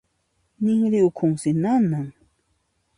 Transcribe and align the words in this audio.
Ninrin 0.63 1.05
ukhunsi 1.09 1.49
nanan. 1.61 2.07